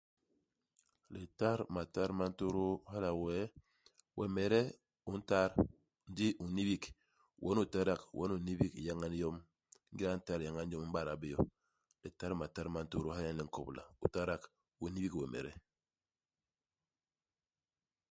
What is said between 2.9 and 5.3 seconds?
hala wee, wemede u